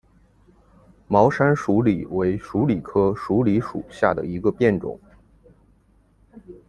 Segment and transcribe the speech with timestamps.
[1.07, 4.99] 毛山鼠李为鼠李科鼠李属下的一个变种。